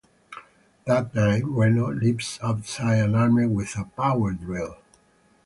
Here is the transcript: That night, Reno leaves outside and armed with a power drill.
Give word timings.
That 0.85 1.13
night, 1.13 1.45
Reno 1.45 1.91
leaves 1.93 2.39
outside 2.41 2.95
and 3.03 3.15
armed 3.15 3.55
with 3.55 3.77
a 3.77 3.83
power 3.95 4.31
drill. 4.31 4.77